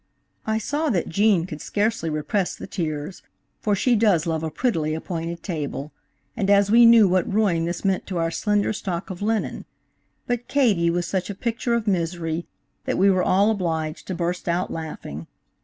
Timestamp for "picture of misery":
11.35-12.47